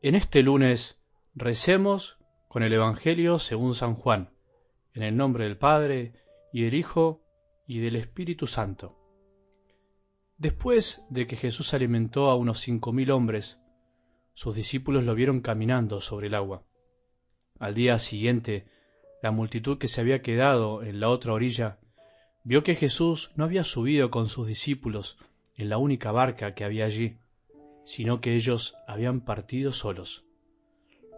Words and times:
En 0.00 0.14
este 0.14 0.44
lunes 0.44 1.02
recemos 1.34 2.18
con 2.46 2.62
el 2.62 2.72
Evangelio 2.72 3.40
según 3.40 3.74
San 3.74 3.96
Juan, 3.96 4.30
en 4.94 5.02
el 5.02 5.16
nombre 5.16 5.42
del 5.42 5.58
Padre, 5.58 6.12
y 6.52 6.62
del 6.62 6.74
Hijo, 6.74 7.20
y 7.66 7.80
del 7.80 7.96
Espíritu 7.96 8.46
Santo. 8.46 8.96
Después 10.36 11.02
de 11.10 11.26
que 11.26 11.34
Jesús 11.34 11.74
alimentó 11.74 12.30
a 12.30 12.36
unos 12.36 12.60
cinco 12.60 12.92
mil 12.92 13.10
hombres, 13.10 13.58
sus 14.34 14.54
discípulos 14.54 15.04
lo 15.04 15.16
vieron 15.16 15.40
caminando 15.40 16.00
sobre 16.00 16.28
el 16.28 16.36
agua. 16.36 16.62
Al 17.58 17.74
día 17.74 17.98
siguiente, 17.98 18.68
la 19.20 19.32
multitud 19.32 19.78
que 19.78 19.88
se 19.88 20.00
había 20.00 20.22
quedado 20.22 20.84
en 20.84 21.00
la 21.00 21.08
otra 21.08 21.32
orilla 21.32 21.80
vio 22.44 22.62
que 22.62 22.76
Jesús 22.76 23.32
no 23.34 23.42
había 23.42 23.64
subido 23.64 24.12
con 24.12 24.28
sus 24.28 24.46
discípulos 24.46 25.18
en 25.56 25.68
la 25.68 25.78
única 25.78 26.12
barca 26.12 26.54
que 26.54 26.62
había 26.62 26.84
allí, 26.84 27.18
sino 27.88 28.20
que 28.20 28.34
ellos 28.34 28.76
habían 28.86 29.22
partido 29.22 29.72
solos. 29.72 30.26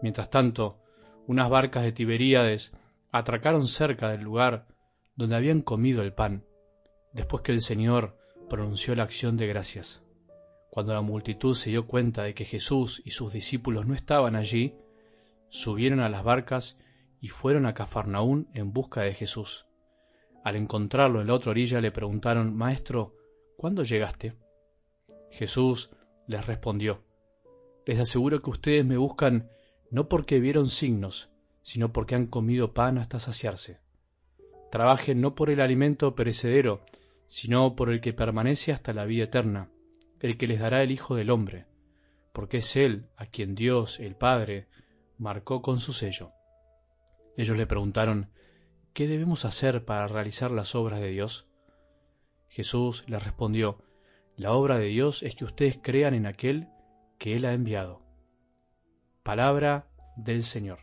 Mientras 0.01 0.29
tanto, 0.29 0.79
unas 1.27 1.49
barcas 1.49 1.83
de 1.83 1.91
Tiberíades 1.91 2.71
atracaron 3.11 3.67
cerca 3.67 4.07
del 4.07 4.21
lugar 4.21 4.67
donde 5.17 5.35
habían 5.35 5.59
comido 5.59 6.01
el 6.01 6.13
pan, 6.13 6.45
después 7.11 7.43
que 7.43 7.51
el 7.51 7.59
Señor 7.59 8.17
pronunció 8.49 8.95
la 8.95 9.03
acción 9.03 9.35
de 9.35 9.47
gracias. 9.47 10.01
Cuando 10.69 10.93
la 10.93 11.01
multitud 11.01 11.55
se 11.55 11.71
dio 11.71 11.87
cuenta 11.87 12.23
de 12.23 12.33
que 12.33 12.45
Jesús 12.45 13.01
y 13.03 13.11
sus 13.11 13.33
discípulos 13.33 13.85
no 13.85 13.93
estaban 13.93 14.37
allí, 14.37 14.73
subieron 15.49 15.99
a 15.99 16.07
las 16.07 16.23
barcas 16.23 16.79
y 17.19 17.27
fueron 17.27 17.65
a 17.65 17.73
Cafarnaún 17.73 18.47
en 18.53 18.71
busca 18.71 19.01
de 19.01 19.13
Jesús. 19.13 19.65
Al 20.45 20.55
encontrarlo 20.55 21.19
en 21.19 21.27
la 21.27 21.33
otra 21.33 21.51
orilla 21.51 21.81
le 21.81 21.91
preguntaron, 21.91 22.55
Maestro, 22.55 23.13
¿cuándo 23.57 23.83
llegaste? 23.83 24.37
Jesús 25.31 25.89
les 26.31 26.47
respondió, 26.47 27.03
Les 27.85 27.99
aseguro 27.99 28.41
que 28.41 28.49
ustedes 28.49 28.85
me 28.85 28.97
buscan 28.97 29.49
no 29.91 30.07
porque 30.07 30.39
vieron 30.39 30.67
signos, 30.67 31.29
sino 31.61 31.91
porque 31.91 32.15
han 32.15 32.25
comido 32.25 32.73
pan 32.73 32.97
hasta 32.97 33.19
saciarse. 33.19 33.79
Trabajen 34.71 35.19
no 35.19 35.35
por 35.35 35.49
el 35.49 35.59
alimento 35.59 36.15
perecedero, 36.15 36.81
sino 37.27 37.75
por 37.75 37.91
el 37.91 37.99
que 37.99 38.13
permanece 38.13 38.71
hasta 38.71 38.93
la 38.93 39.05
vida 39.05 39.25
eterna, 39.25 39.69
el 40.21 40.37
que 40.37 40.47
les 40.47 40.61
dará 40.61 40.81
el 40.81 40.91
Hijo 40.91 41.15
del 41.15 41.29
Hombre, 41.29 41.65
porque 42.31 42.57
es 42.57 42.75
Él 42.77 43.07
a 43.17 43.25
quien 43.25 43.53
Dios, 43.53 43.99
el 43.99 44.15
Padre, 44.15 44.67
marcó 45.17 45.61
con 45.61 45.79
su 45.79 45.91
sello. 45.91 46.31
Ellos 47.35 47.57
le 47.57 47.67
preguntaron, 47.67 48.29
¿qué 48.93 49.07
debemos 49.07 49.43
hacer 49.43 49.83
para 49.83 50.07
realizar 50.07 50.51
las 50.51 50.75
obras 50.75 51.01
de 51.01 51.09
Dios? 51.09 51.47
Jesús 52.47 53.03
les 53.07 53.23
respondió, 53.23 53.83
la 54.41 54.53
obra 54.53 54.79
de 54.79 54.87
Dios 54.87 55.21
es 55.21 55.35
que 55.35 55.45
ustedes 55.45 55.77
crean 55.79 56.15
en 56.15 56.25
aquel 56.25 56.67
que 57.19 57.35
Él 57.35 57.45
ha 57.45 57.53
enviado. 57.53 58.01
Palabra 59.21 59.87
del 60.15 60.41
Señor. 60.41 60.79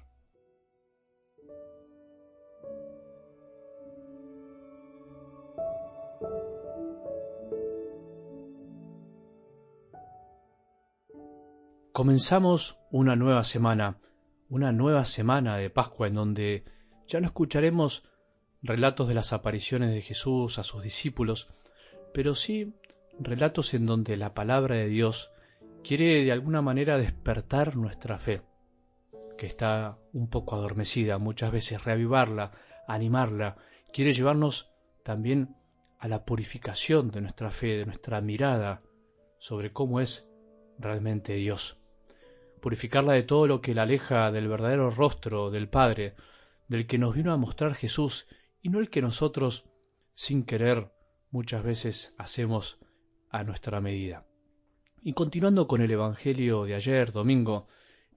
Comenzamos 11.92 12.78
una 12.92 13.16
nueva 13.16 13.42
semana, 13.42 13.98
una 14.48 14.70
nueva 14.70 15.04
semana 15.04 15.56
de 15.56 15.68
Pascua 15.68 16.06
en 16.06 16.14
donde 16.14 16.64
ya 17.08 17.18
no 17.18 17.26
escucharemos 17.26 18.08
relatos 18.62 19.08
de 19.08 19.14
las 19.14 19.32
apariciones 19.32 19.92
de 19.92 20.02
Jesús 20.02 20.60
a 20.60 20.62
sus 20.62 20.84
discípulos, 20.84 21.48
pero 22.14 22.36
sí 22.36 22.72
relatos 23.20 23.74
en 23.74 23.86
donde 23.86 24.16
la 24.16 24.34
palabra 24.34 24.76
de 24.76 24.88
Dios 24.88 25.30
quiere 25.82 26.24
de 26.24 26.32
alguna 26.32 26.62
manera 26.62 26.98
despertar 26.98 27.76
nuestra 27.76 28.18
fe, 28.18 28.42
que 29.36 29.46
está 29.46 29.98
un 30.12 30.28
poco 30.28 30.56
adormecida, 30.56 31.18
muchas 31.18 31.52
veces 31.52 31.84
reavivarla, 31.84 32.52
animarla, 32.86 33.56
quiere 33.92 34.12
llevarnos 34.12 34.70
también 35.02 35.56
a 35.98 36.08
la 36.08 36.24
purificación 36.24 37.10
de 37.10 37.20
nuestra 37.20 37.50
fe, 37.50 37.78
de 37.78 37.86
nuestra 37.86 38.20
mirada 38.20 38.82
sobre 39.38 39.72
cómo 39.72 40.00
es 40.00 40.26
realmente 40.78 41.34
Dios. 41.34 41.78
Purificarla 42.60 43.12
de 43.12 43.22
todo 43.22 43.46
lo 43.46 43.60
que 43.60 43.74
la 43.74 43.82
aleja 43.82 44.30
del 44.30 44.48
verdadero 44.48 44.90
rostro 44.90 45.50
del 45.50 45.68
Padre, 45.68 46.14
del 46.68 46.86
que 46.86 46.98
nos 46.98 47.14
vino 47.14 47.32
a 47.32 47.36
mostrar 47.36 47.74
Jesús 47.74 48.26
y 48.62 48.68
no 48.68 48.80
el 48.80 48.90
que 48.90 49.02
nosotros, 49.02 49.64
sin 50.14 50.44
querer, 50.44 50.90
muchas 51.30 51.62
veces 51.62 52.14
hacemos 52.18 52.78
a 53.30 53.44
nuestra 53.44 53.80
medida. 53.80 54.24
Y 55.02 55.12
continuando 55.12 55.68
con 55.68 55.80
el 55.80 55.90
Evangelio 55.90 56.64
de 56.64 56.74
ayer, 56.74 57.12
domingo, 57.12 57.68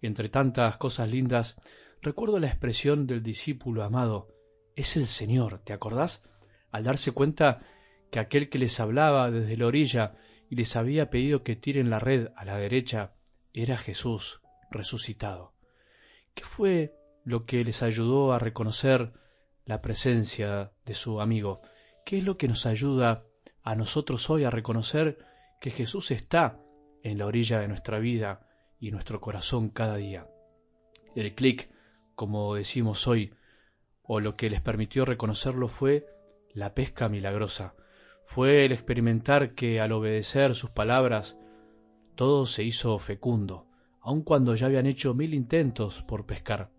entre 0.02 0.30
tantas 0.30 0.78
cosas 0.78 1.10
lindas, 1.10 1.58
recuerdo 2.02 2.40
la 2.40 2.48
expresión 2.48 3.08
del 3.08 3.22
discípulo 3.22 3.84
amado, 3.84 4.30
es 4.76 4.98
el 4.98 5.08
Señor, 5.08 5.60
¿te 5.60 5.74
acordás? 5.74 6.24
Al 6.72 6.84
darse 6.84 7.12
cuenta 7.12 7.62
que 8.10 8.20
aquel 8.20 8.50
que 8.50 8.60
les 8.60 8.80
hablaba 8.80 9.30
desde 9.30 9.58
la 9.58 9.68
orilla 9.68 10.16
y 10.50 10.56
les 10.56 10.76
había 10.76 11.10
pedido 11.10 11.44
que 11.44 11.56
tiren 11.56 11.90
la 11.90 12.00
red 12.00 12.30
a 12.36 12.46
la 12.46 12.58
derecha, 12.58 13.14
era 13.54 13.78
Jesús 13.78 14.42
resucitado. 14.70 15.54
¿Qué 16.34 16.44
fue 16.44 16.96
lo 17.24 17.46
que 17.46 17.64
les 17.64 17.84
ayudó 17.84 18.34
a 18.34 18.40
reconocer 18.40 19.14
la 19.66 19.82
presencia 19.82 20.72
de 20.86 20.94
su 20.94 21.22
amigo? 21.22 21.62
¿Qué 22.06 22.18
es 22.18 22.24
lo 22.24 22.38
que 22.38 22.48
nos 22.48 22.66
ayuda 22.66 23.26
a 23.64 23.76
nosotros 23.76 24.30
hoy 24.30 24.44
a 24.44 24.50
reconocer 24.50 25.20
que 25.60 25.72
Jesús 25.72 26.12
está 26.12 26.60
en 27.04 27.18
la 27.18 27.26
orilla 27.26 27.60
de 27.60 27.68
nuestra 27.68 28.00
vida 28.00 28.48
y 28.80 28.92
nuestro 28.92 29.22
corazón 29.22 29.70
cada 29.70 29.98
día. 29.98 30.28
El 31.16 31.36
clic, 31.36 31.70
como 32.16 32.56
decimos 32.56 33.08
hoy, 33.08 33.34
o 34.04 34.20
lo 34.20 34.36
que 34.36 34.50
les 34.50 34.62
permitió 34.62 35.06
reconocerlo 35.06 35.68
fue 35.68 36.08
la 36.54 36.74
pesca 36.74 37.10
milagrosa, 37.10 37.76
fue 38.24 38.66
el 38.66 38.72
experimentar 38.72 39.54
que 39.54 39.80
al 39.80 39.92
obedecer 39.92 40.56
sus 40.56 40.70
palabras 40.70 41.38
todo 42.16 42.46
se 42.46 42.64
hizo 42.64 42.98
fecundo, 42.98 43.68
aun 44.00 44.24
cuando 44.24 44.56
ya 44.56 44.68
habían 44.68 44.86
hecho 44.86 45.14
mil 45.14 45.34
intentos 45.34 46.04
por 46.04 46.26
pescar. 46.26 46.72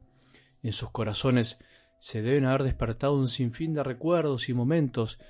En 0.62 0.72
sus 0.72 0.90
corazones 0.90 1.58
se 1.98 2.22
deben 2.22 2.46
haber 2.46 2.64
despertado 2.64 3.14
un 3.14 3.28
sinfín 3.28 3.74
de 3.74 3.82
recuerdos 3.82 4.48
y 4.48 4.54
momentos 4.54 5.20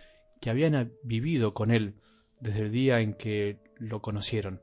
que 0.43 0.51
habían 0.51 0.93
vivido 1.05 1.55
con 1.55 1.71
él 1.71 1.95
desde 2.41 2.63
el 2.63 2.73
día 2.73 3.01
en 3.01 3.15
que 3.15 3.61
lo 3.77 4.03
conocieron, 4.03 4.61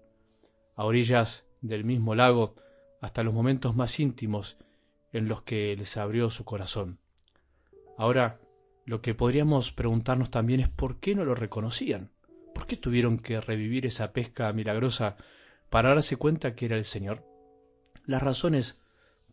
a 0.76 0.84
orillas 0.84 1.46
del 1.62 1.86
mismo 1.86 2.16
lago 2.16 2.54
hasta 3.00 3.24
los 3.24 3.34
momentos 3.34 3.78
más 3.78 3.98
íntimos 3.98 4.58
en 5.14 5.30
los 5.30 5.42
que 5.44 5.74
les 5.78 5.96
abrió 5.96 6.30
su 6.30 6.44
corazón. 6.44 7.00
Ahora, 7.98 8.42
lo 8.86 9.02
que 9.02 9.16
podríamos 9.16 9.72
preguntarnos 9.72 10.30
también 10.30 10.60
es 10.60 10.68
por 10.68 11.00
qué 11.00 11.16
no 11.16 11.24
lo 11.24 11.34
reconocían, 11.34 12.12
por 12.54 12.68
qué 12.68 12.76
tuvieron 12.76 13.18
que 13.18 13.40
revivir 13.40 13.86
esa 13.86 14.12
pesca 14.12 14.52
milagrosa 14.52 15.16
para 15.70 15.96
darse 15.96 16.18
cuenta 16.18 16.56
que 16.56 16.66
era 16.66 16.76
el 16.76 16.84
Señor. 16.84 17.24
Las 18.06 18.22
razones 18.22 18.82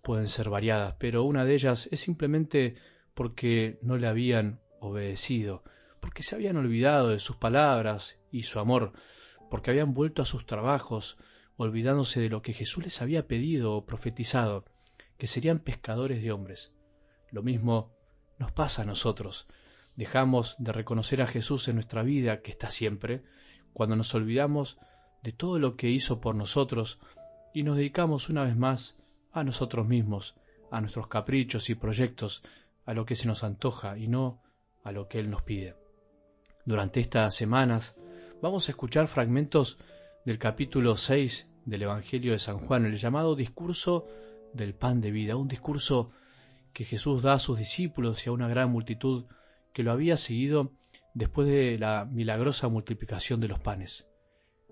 pueden 0.01 0.29
ser 0.29 0.49
variadas, 0.49 0.95
pero 1.01 1.25
una 1.25 1.45
de 1.45 1.55
ellas 1.55 1.89
es 1.91 1.99
simplemente 1.99 2.77
porque 3.15 3.81
no 3.83 3.97
le 3.97 4.07
habían 4.07 4.61
obedecido, 4.79 5.65
porque 6.07 6.23
se 6.23 6.37
habían 6.37 6.57
olvidado 6.57 7.09
de 7.09 7.19
sus 7.19 7.35
palabras 7.35 8.17
y 8.31 8.43
su 8.43 8.61
amor, 8.61 8.93
porque 9.51 9.73
habían 9.73 9.93
vuelto 9.93 10.23
a 10.23 10.25
sus 10.25 10.47
trabajos, 10.47 11.19
olvidándose 11.57 12.21
de 12.21 12.29
lo 12.29 12.43
que 12.43 12.53
Jesús 12.53 12.85
les 12.85 13.03
había 13.03 13.27
pedido 13.27 13.73
o 13.73 13.87
profetizado, 13.87 14.65
que 15.19 15.27
serían 15.27 15.59
pescadores 15.59 16.23
de 16.23 16.31
hombres. 16.31 16.73
Lo 17.33 17.43
mismo 17.43 17.91
nos 18.39 18.53
pasa 18.53 18.83
a 18.83 18.85
nosotros. 18.85 19.49
Dejamos 19.97 20.55
de 20.61 20.71
reconocer 20.71 21.23
a 21.23 21.27
Jesús 21.27 21.67
en 21.67 21.75
nuestra 21.75 22.05
vida, 22.05 22.41
que 22.41 22.53
está 22.53 22.71
siempre, 22.71 23.25
cuando 23.73 23.97
nos 23.97 24.15
olvidamos 24.15 24.79
de 25.25 25.33
todo 25.33 25.59
lo 25.59 25.75
que 25.75 25.91
hizo 25.91 26.21
por 26.21 26.37
nosotros 26.37 27.01
y 27.53 27.65
nos 27.65 27.79
dedicamos 27.79 28.29
una 28.29 28.45
vez 28.45 28.57
más 28.57 28.97
a 29.33 29.43
nosotros 29.43 29.89
mismos, 29.89 30.37
a 30.71 30.81
nuestros 30.81 31.09
caprichos 31.09 31.69
y 31.69 31.75
proyectos, 31.75 32.45
a 32.85 32.95
lo 32.95 33.05
que 33.07 33.17
se 33.17 33.27
nos 33.27 33.43
antoja 33.43 33.99
y 33.99 34.07
no 34.07 34.41
a 34.85 34.93
lo 34.93 35.09
que 35.09 35.19
Él 35.19 35.31
nos 35.31 35.43
pide. 35.43 35.75
Durante 36.67 36.99
estas 36.99 37.33
semanas 37.33 37.95
vamos 38.43 38.67
a 38.67 38.73
escuchar 38.73 39.07
fragmentos 39.07 39.79
del 40.25 40.41
capítulo 40.41 40.97
6 40.97 41.49
del 41.65 41.83
Evangelio 41.83 42.33
de 42.33 42.41
San 42.41 42.59
Juan, 42.59 42.85
el 42.87 42.97
llamado 42.97 43.37
discurso 43.37 44.09
del 44.53 44.75
pan 44.75 45.01
de 45.01 45.13
vida, 45.13 45.37
un 45.37 45.47
discurso 45.47 46.11
que 46.73 46.85
Jesús 46.85 47.23
da 47.23 47.35
a 47.35 47.39
sus 47.39 47.57
discípulos 47.57 48.27
y 48.27 48.31
a 48.31 48.33
una 48.33 48.49
gran 48.49 48.73
multitud 48.73 49.27
que 49.73 49.85
lo 49.85 49.93
había 49.93 50.17
seguido 50.17 50.73
después 51.15 51.47
de 51.47 51.79
la 51.79 52.05
milagrosa 52.05 52.67
multiplicación 52.67 53.41
de 53.41 53.47
los 53.47 53.61
panes. 53.61 54.09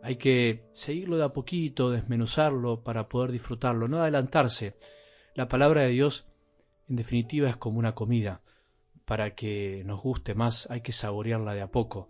Hay 0.02 0.16
que 0.16 0.68
seguirlo 0.72 1.16
de 1.16 1.24
a 1.26 1.32
poquito, 1.32 1.92
desmenuzarlo 1.92 2.82
para 2.82 3.08
poder 3.08 3.30
disfrutarlo, 3.30 3.86
no 3.86 3.98
adelantarse. 3.98 4.76
La 5.36 5.46
palabra 5.46 5.82
de 5.82 5.90
Dios, 5.90 6.26
en 6.88 6.96
definitiva, 6.96 7.48
es 7.48 7.56
como 7.56 7.78
una 7.78 7.94
comida 7.94 8.40
para 9.04 9.34
que 9.34 9.82
nos 9.84 10.00
guste 10.02 10.34
más 10.34 10.70
hay 10.70 10.80
que 10.80 10.92
saborearla 10.92 11.54
de 11.54 11.62
a 11.62 11.70
poco, 11.70 12.08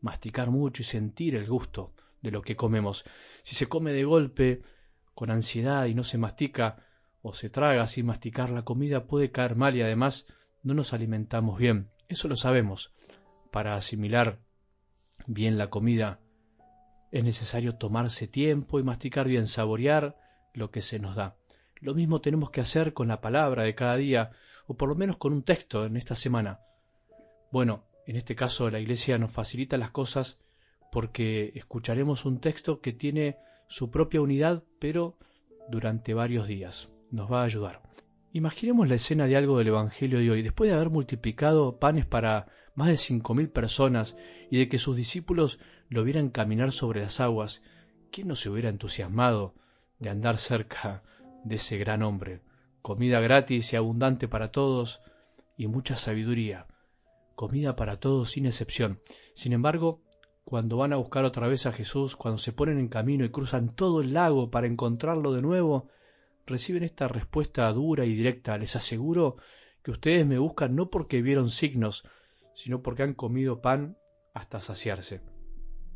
masticar 0.00 0.50
mucho 0.50 0.82
y 0.82 0.84
sentir 0.84 1.34
el 1.34 1.46
gusto 1.46 1.92
de 2.22 2.30
lo 2.30 2.42
que 2.42 2.56
comemos. 2.56 3.04
Si 3.42 3.54
se 3.54 3.68
come 3.68 3.92
de 3.92 4.04
golpe, 4.04 4.62
con 5.14 5.30
ansiedad 5.30 5.86
y 5.86 5.94
no 5.94 6.04
se 6.04 6.18
mastica 6.18 6.84
o 7.22 7.32
se 7.34 7.50
traga 7.50 7.86
sin 7.86 8.06
masticar 8.06 8.50
la 8.50 8.62
comida 8.62 9.06
puede 9.06 9.32
caer 9.32 9.56
mal 9.56 9.74
y 9.74 9.82
además 9.82 10.26
no 10.62 10.74
nos 10.74 10.92
alimentamos 10.92 11.58
bien. 11.58 11.90
Eso 12.08 12.28
lo 12.28 12.36
sabemos. 12.36 12.94
Para 13.50 13.74
asimilar 13.74 14.40
bien 15.26 15.58
la 15.58 15.70
comida 15.70 16.20
es 17.10 17.24
necesario 17.24 17.72
tomarse 17.72 18.28
tiempo 18.28 18.78
y 18.78 18.82
masticar 18.82 19.26
bien, 19.26 19.46
saborear 19.46 20.16
lo 20.54 20.70
que 20.70 20.82
se 20.82 20.98
nos 20.98 21.16
da. 21.16 21.37
Lo 21.80 21.94
mismo 21.94 22.20
tenemos 22.20 22.50
que 22.50 22.60
hacer 22.60 22.92
con 22.92 23.08
la 23.08 23.20
palabra 23.20 23.62
de 23.62 23.74
cada 23.74 23.96
día, 23.96 24.30
o 24.66 24.74
por 24.74 24.88
lo 24.88 24.94
menos 24.94 25.16
con 25.16 25.32
un 25.32 25.42
texto 25.42 25.86
en 25.86 25.96
esta 25.96 26.14
semana. 26.14 26.60
Bueno, 27.50 27.84
en 28.06 28.16
este 28.16 28.34
caso 28.34 28.68
la 28.70 28.80
Iglesia 28.80 29.18
nos 29.18 29.30
facilita 29.30 29.76
las 29.76 29.90
cosas 29.90 30.38
porque 30.90 31.52
escucharemos 31.54 32.24
un 32.24 32.38
texto 32.40 32.80
que 32.80 32.92
tiene 32.92 33.36
su 33.68 33.90
propia 33.90 34.20
unidad, 34.20 34.64
pero 34.78 35.18
durante 35.68 36.14
varios 36.14 36.48
días. 36.48 36.90
Nos 37.10 37.30
va 37.30 37.42
a 37.42 37.44
ayudar. 37.44 37.82
Imaginemos 38.32 38.88
la 38.88 38.96
escena 38.96 39.26
de 39.26 39.36
algo 39.36 39.58
del 39.58 39.68
Evangelio 39.68 40.18
de 40.18 40.30
hoy. 40.30 40.42
Después 40.42 40.70
de 40.70 40.76
haber 40.76 40.90
multiplicado 40.90 41.78
panes 41.78 42.06
para 42.06 42.48
más 42.74 42.88
de 42.88 42.96
cinco 42.96 43.34
mil 43.34 43.48
personas 43.48 44.16
y 44.50 44.58
de 44.58 44.68
que 44.68 44.78
sus 44.78 44.96
discípulos 44.96 45.58
lo 45.88 46.04
vieran 46.04 46.28
caminar 46.28 46.72
sobre 46.72 47.00
las 47.00 47.20
aguas, 47.20 47.62
¿quién 48.10 48.28
no 48.28 48.34
se 48.34 48.50
hubiera 48.50 48.68
entusiasmado 48.68 49.54
de 49.98 50.10
andar 50.10 50.38
cerca 50.38 51.02
de 51.44 51.56
ese 51.56 51.78
gran 51.78 52.02
hombre? 52.02 52.40
Comida 52.82 53.20
gratis 53.20 53.72
y 53.72 53.76
abundante 53.76 54.28
para 54.28 54.50
todos 54.50 55.00
y 55.56 55.66
mucha 55.66 55.96
sabiduría. 55.96 56.66
Comida 57.34 57.76
para 57.76 58.00
todos 58.00 58.30
sin 58.30 58.46
excepción. 58.46 59.00
Sin 59.34 59.52
embargo, 59.52 60.00
cuando 60.44 60.78
van 60.78 60.92
a 60.92 60.96
buscar 60.96 61.24
otra 61.24 61.46
vez 61.46 61.66
a 61.66 61.72
Jesús, 61.72 62.16
cuando 62.16 62.38
se 62.38 62.52
ponen 62.52 62.78
en 62.78 62.88
camino 62.88 63.24
y 63.24 63.30
cruzan 63.30 63.74
todo 63.74 64.00
el 64.00 64.14
lago 64.14 64.50
para 64.50 64.66
encontrarlo 64.66 65.32
de 65.32 65.42
nuevo, 65.42 65.88
reciben 66.46 66.84
esta 66.84 67.06
respuesta 67.06 67.70
dura 67.72 68.06
y 68.06 68.14
directa. 68.14 68.56
Les 68.56 68.74
aseguro 68.74 69.36
que 69.82 69.90
ustedes 69.90 70.26
me 70.26 70.38
buscan 70.38 70.74
no 70.74 70.90
porque 70.90 71.20
vieron 71.20 71.50
signos, 71.50 72.04
sino 72.54 72.82
porque 72.82 73.02
han 73.02 73.14
comido 73.14 73.60
pan 73.60 73.98
hasta 74.32 74.60
saciarse. 74.60 75.20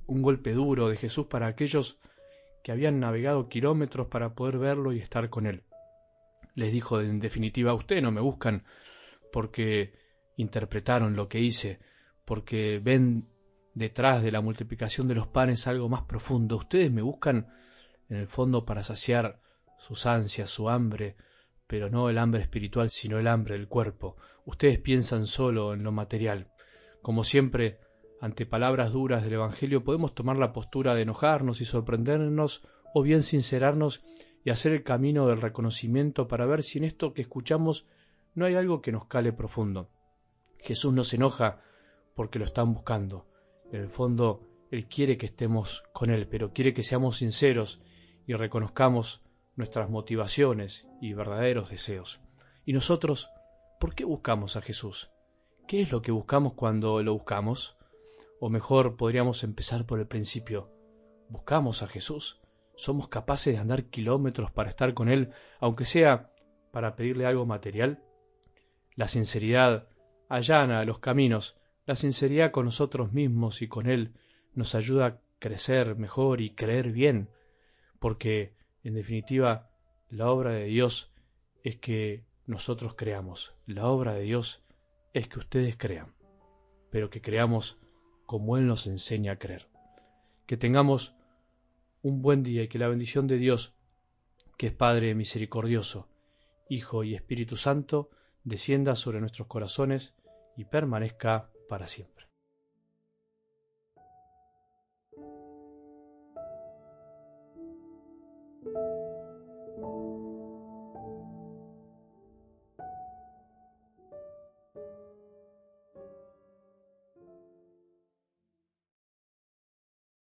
Un 0.06 0.20
golpe 0.20 0.52
duro 0.52 0.88
de 0.88 0.96
Jesús 0.96 1.26
para 1.26 1.46
aquellos 1.46 1.98
que 2.62 2.72
habían 2.72 3.00
navegado 3.00 3.48
kilómetros 3.48 4.06
para 4.06 4.34
poder 4.34 4.58
verlo 4.58 4.92
y 4.92 4.98
estar 4.98 5.28
con 5.30 5.46
él. 5.46 5.64
Les 6.54 6.72
dijo 6.72 7.00
en 7.00 7.18
definitiva, 7.18 7.74
ustedes 7.74 8.02
no 8.02 8.12
me 8.12 8.20
buscan 8.20 8.64
porque 9.32 9.94
interpretaron 10.36 11.16
lo 11.16 11.28
que 11.28 11.40
hice, 11.40 11.80
porque 12.24 12.80
ven 12.82 13.28
detrás 13.74 14.22
de 14.22 14.32
la 14.32 14.40
multiplicación 14.40 15.08
de 15.08 15.14
los 15.14 15.26
panes 15.26 15.66
algo 15.66 15.88
más 15.88 16.02
profundo. 16.02 16.56
Ustedes 16.56 16.92
me 16.92 17.02
buscan 17.02 17.48
en 18.08 18.18
el 18.18 18.28
fondo 18.28 18.64
para 18.64 18.82
saciar 18.82 19.40
sus 19.78 20.06
ansias, 20.06 20.50
su 20.50 20.68
hambre, 20.68 21.16
pero 21.66 21.88
no 21.88 22.10
el 22.10 22.18
hambre 22.18 22.42
espiritual, 22.42 22.90
sino 22.90 23.18
el 23.18 23.26
hambre 23.26 23.54
del 23.54 23.68
cuerpo. 23.68 24.16
Ustedes 24.44 24.78
piensan 24.78 25.26
solo 25.26 25.72
en 25.72 25.82
lo 25.82 25.92
material. 25.92 26.48
Como 27.00 27.24
siempre, 27.24 27.78
ante 28.22 28.46
palabras 28.46 28.92
duras 28.92 29.24
del 29.24 29.32
Evangelio 29.32 29.82
podemos 29.82 30.14
tomar 30.14 30.36
la 30.36 30.52
postura 30.52 30.94
de 30.94 31.02
enojarnos 31.02 31.60
y 31.60 31.64
sorprendernos, 31.64 32.62
o 32.94 33.02
bien 33.02 33.24
sincerarnos 33.24 34.04
y 34.44 34.50
hacer 34.50 34.70
el 34.70 34.84
camino 34.84 35.26
del 35.26 35.40
reconocimiento 35.40 36.28
para 36.28 36.46
ver 36.46 36.62
si 36.62 36.78
en 36.78 36.84
esto 36.84 37.14
que 37.14 37.22
escuchamos 37.22 37.84
no 38.36 38.46
hay 38.46 38.54
algo 38.54 38.80
que 38.80 38.92
nos 38.92 39.06
cale 39.06 39.32
profundo. 39.32 39.90
Jesús 40.60 40.94
no 40.94 41.02
se 41.02 41.16
enoja 41.16 41.62
porque 42.14 42.38
lo 42.38 42.44
están 42.44 42.72
buscando, 42.72 43.26
en 43.72 43.80
el 43.80 43.88
fondo, 43.88 44.46
Él 44.70 44.86
quiere 44.86 45.18
que 45.18 45.26
estemos 45.26 45.82
con 45.92 46.08
Él, 46.08 46.28
pero 46.28 46.52
quiere 46.52 46.72
que 46.74 46.84
seamos 46.84 47.16
sinceros 47.16 47.82
y 48.28 48.34
reconozcamos 48.34 49.20
nuestras 49.56 49.90
motivaciones 49.90 50.86
y 51.00 51.12
verdaderos 51.12 51.70
deseos. 51.70 52.20
¿Y 52.64 52.72
nosotros 52.72 53.28
por 53.80 53.96
qué 53.96 54.04
buscamos 54.04 54.56
a 54.56 54.62
Jesús? 54.62 55.10
¿Qué 55.66 55.82
es 55.82 55.90
lo 55.90 56.02
que 56.02 56.12
buscamos 56.12 56.52
cuando 56.54 57.02
lo 57.02 57.14
buscamos? 57.14 57.76
O 58.44 58.50
mejor, 58.50 58.96
podríamos 58.96 59.44
empezar 59.44 59.86
por 59.86 60.00
el 60.00 60.08
principio. 60.08 60.68
¿Buscamos 61.28 61.84
a 61.84 61.86
Jesús? 61.86 62.40
¿Somos 62.74 63.06
capaces 63.06 63.54
de 63.54 63.60
andar 63.60 63.84
kilómetros 63.84 64.50
para 64.50 64.68
estar 64.68 64.94
con 64.94 65.08
Él, 65.08 65.30
aunque 65.60 65.84
sea 65.84 66.32
para 66.72 66.96
pedirle 66.96 67.24
algo 67.24 67.46
material? 67.46 68.02
La 68.96 69.06
sinceridad 69.06 69.86
allana 70.28 70.84
los 70.84 70.98
caminos 70.98 71.56
la 71.86 71.94
sinceridad 71.94 72.50
con 72.50 72.64
nosotros 72.64 73.12
mismos 73.12 73.62
y 73.62 73.68
con 73.68 73.86
Él 73.86 74.12
nos 74.54 74.74
ayuda 74.74 75.06
a 75.06 75.20
crecer 75.38 75.94
mejor 75.94 76.40
y 76.40 76.50
creer 76.50 76.90
bien, 76.90 77.30
porque, 78.00 78.56
en 78.82 78.94
definitiva, 78.94 79.70
la 80.10 80.28
obra 80.28 80.50
de 80.50 80.64
Dios 80.64 81.12
es 81.62 81.76
que 81.76 82.24
nosotros 82.46 82.96
creamos. 82.96 83.54
La 83.66 83.86
obra 83.86 84.14
de 84.14 84.22
Dios 84.22 84.64
es 85.14 85.28
que 85.28 85.38
ustedes 85.38 85.76
crean, 85.76 86.12
pero 86.90 87.08
que 87.08 87.20
creamos 87.20 87.78
como 88.32 88.56
Él 88.56 88.66
nos 88.66 88.86
enseña 88.86 89.32
a 89.32 89.38
creer. 89.38 89.66
Que 90.46 90.56
tengamos 90.56 91.14
un 92.00 92.22
buen 92.22 92.42
día 92.42 92.62
y 92.62 92.68
que 92.68 92.78
la 92.78 92.88
bendición 92.88 93.26
de 93.26 93.36
Dios, 93.36 93.74
que 94.56 94.68
es 94.68 94.72
Padre 94.72 95.14
misericordioso, 95.14 96.08
Hijo 96.70 97.04
y 97.04 97.14
Espíritu 97.14 97.58
Santo, 97.58 98.08
descienda 98.42 98.94
sobre 98.96 99.20
nuestros 99.20 99.48
corazones 99.48 100.14
y 100.56 100.64
permanezca 100.64 101.50
para 101.68 101.86
siempre. 101.86 102.21